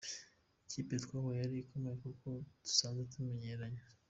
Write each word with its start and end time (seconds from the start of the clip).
Ikipe 0.65 0.93
twahuye 1.03 1.37
yari 1.41 1.55
ikomeye, 1.63 1.95
kuko 2.03 2.27
dusanzwe 2.63 3.01
tumenyeranye. 3.11 3.81